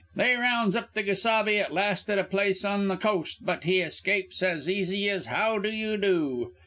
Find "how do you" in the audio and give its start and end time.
5.27-5.95